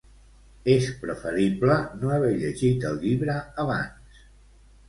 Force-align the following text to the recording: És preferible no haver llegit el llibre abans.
És 0.75 0.87
preferible 1.01 1.77
no 2.05 2.11
haver 2.15 2.31
llegit 2.39 2.89
el 2.93 2.99
llibre 3.05 3.37
abans. 3.67 4.27